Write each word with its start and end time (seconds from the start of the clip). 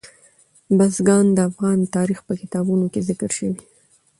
بزګان 0.77 1.25
د 1.33 1.37
افغان 1.49 1.79
تاریخ 1.95 2.19
په 2.27 2.33
کتابونو 2.41 2.85
کې 2.93 3.05
ذکر 3.09 3.29
شوی 3.37 3.51
دي. 3.55 3.63